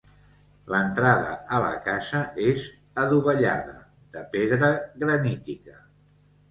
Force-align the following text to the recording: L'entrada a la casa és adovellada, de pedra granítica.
L'entrada 0.75 1.35
a 1.57 1.59
la 1.65 1.75
casa 1.89 2.23
és 2.47 2.65
adovellada, 3.05 3.79
de 4.17 4.27
pedra 4.35 4.73
granítica. 5.05 5.81